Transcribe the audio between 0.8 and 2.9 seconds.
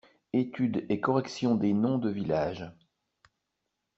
et correction des noms de villages.